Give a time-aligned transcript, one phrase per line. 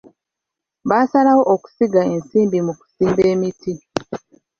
[0.89, 3.73] Baasalawo okusiga ensimbi mu kusimba emiti.